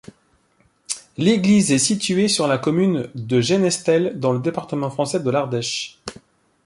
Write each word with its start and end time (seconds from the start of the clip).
L'église 1.17 1.71
est 1.71 1.77
située 1.77 2.27
sur 2.27 2.47
la 2.47 2.57
commune 2.57 3.07
de 3.13 3.39
Genestelle, 3.39 4.19
dans 4.19 4.33
le 4.33 4.39
département 4.39 4.89
français 4.89 5.19
de 5.19 5.29
l'Ardèche. 5.29 6.01